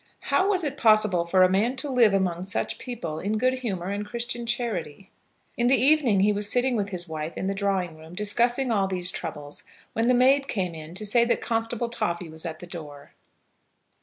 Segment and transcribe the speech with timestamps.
[0.33, 3.91] How was it possible for a man to live among such people in good humour
[3.91, 5.11] and Christian charity?
[5.57, 8.87] In the evening he was sitting with his wife in the drawing room discussing all
[8.87, 9.61] these troubles,
[9.93, 13.11] when the maid came in to say that Constable Toffy was at the door.